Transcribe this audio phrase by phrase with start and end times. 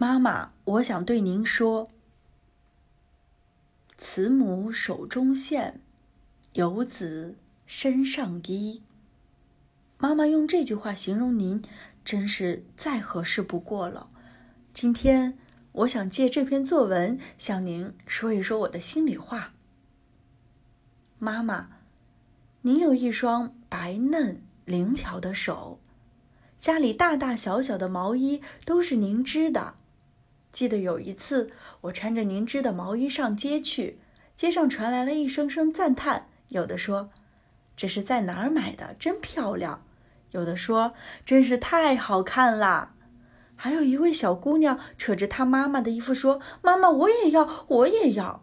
[0.00, 1.90] 妈妈，我想对您说
[3.98, 5.78] ：“慈母手中线，
[6.54, 7.36] 游子
[7.66, 8.82] 身上衣。”
[10.00, 11.62] 妈妈用这句话形容您，
[12.02, 14.08] 真是再合适不过了。
[14.72, 15.36] 今天，
[15.72, 19.52] 我想借这篇作文向您说一说我的心里话。
[21.18, 21.72] 妈妈，
[22.62, 25.78] 您有一双白嫩灵巧的手，
[26.58, 29.74] 家里大大小小的毛衣都是您织的。
[30.52, 33.98] 记得有一次，我穿着您织的毛衣上街去，
[34.34, 37.10] 街上传来了一声声赞叹，有的说
[37.76, 38.94] ：“这是在哪儿买的？
[38.98, 39.84] 真漂亮！”
[40.32, 40.94] 有的说
[41.24, 42.94] ：“真是太好看啦！”
[43.56, 48.42] 还有一位小姑娘扯着她妈妈的衣服说：“妈妈，我也要，我也要。”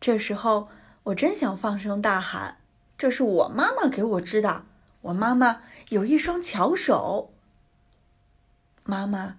[0.00, 0.68] 这时候，
[1.02, 2.56] 我真想放声大喊
[2.96, 4.64] ：“这是我妈妈给我织的！
[5.02, 7.32] 我妈妈有一双巧手。”
[8.84, 9.36] 妈妈，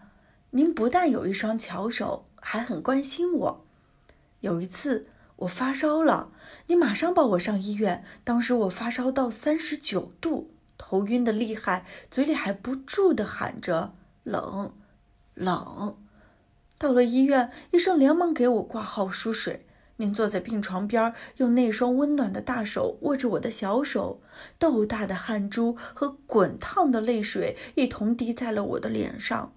[0.54, 3.66] 您不但有一双巧手，还很关心我。
[4.41, 5.07] 有一次
[5.38, 6.30] 我发烧了，
[6.68, 8.04] 你马上抱我上医院。
[8.26, 10.52] 当时我发烧到三十九度。
[10.77, 14.74] 头晕的厉害，嘴里还不住地喊着“冷，
[15.35, 15.96] 冷”。
[16.77, 19.66] 到了医院，医生连忙给我挂号输水。
[19.98, 24.20] 您坐在病床边，用那双温暖的大手握着我的小手，
[24.57, 29.54] 豆大的汗珠和滚烫的泪水一同滴在了我的脸上。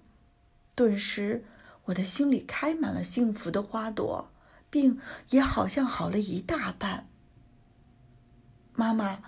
[0.75, 1.43] 顿时，
[1.85, 4.29] 我的心里开满了幸福的花朵，
[4.69, 7.07] 病也好像好了一大半。
[8.73, 9.23] 妈妈，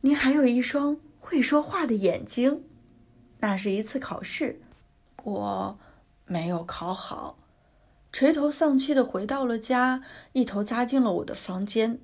[0.00, 0.96] 您还有一双。
[1.22, 2.64] 会说话的眼睛，
[3.40, 4.62] 那是一次考试，
[5.22, 5.78] 我
[6.24, 7.38] 没有考好，
[8.10, 12.00] 垂头丧气的回到了家，一头扎进了我的房间。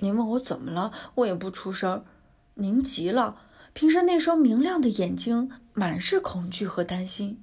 [0.00, 2.04] 您问我怎么了，我也不出声。
[2.56, 3.40] 您急了，
[3.72, 7.42] 平时那双明亮的眼睛满是恐惧和担心。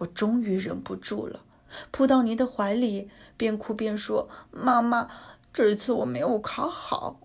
[0.00, 1.42] 我终于忍不住了，
[1.90, 5.08] 扑到您的怀里，边哭边说：“妈妈，
[5.52, 7.20] 这次我没有考好。”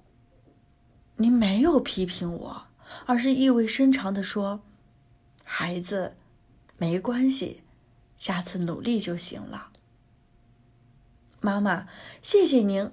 [1.18, 2.68] 您没有批评我。
[3.08, 4.62] 而是意味深长地说
[5.44, 6.16] ：“孩子，
[6.78, 7.64] 没关系，
[8.16, 9.70] 下次努力就行了。”
[11.42, 11.88] 妈妈，
[12.22, 12.92] 谢谢您，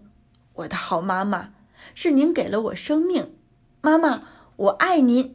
[0.55, 1.53] 我的好妈妈，
[1.95, 3.37] 是您给了我生命。
[3.83, 4.23] 妈妈，
[4.57, 5.35] 我爱您。